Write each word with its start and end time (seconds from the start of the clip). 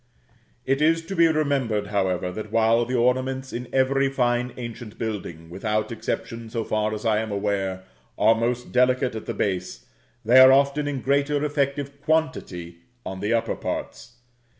It 0.65 0.81
is 0.81 1.05
to 1.05 1.15
be 1.15 1.27
remembered, 1.27 1.85
however, 1.89 2.31
that 2.31 2.51
while 2.51 2.85
the 2.85 2.95
ornaments 2.95 3.53
in 3.53 3.67
every 3.71 4.09
fine 4.09 4.51
ancient 4.57 4.97
building, 4.97 5.47
without 5.51 5.91
exception 5.91 6.49
so 6.49 6.63
far 6.63 6.91
as 6.95 7.05
I 7.05 7.19
am 7.19 7.29
aware, 7.31 7.83
are 8.17 8.33
most 8.33 8.71
delicate 8.71 9.13
at 9.13 9.27
the 9.27 9.35
base, 9.35 9.85
they 10.25 10.39
are 10.39 10.51
often 10.51 10.87
in 10.87 11.01
greater 11.01 11.45
effective 11.45 12.01
quantity 12.01 12.79
on 13.05 13.19
the 13.19 13.31
upper 13.33 13.55
parts. 13.55 14.13